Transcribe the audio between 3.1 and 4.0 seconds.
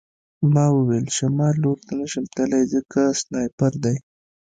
سنایپر دی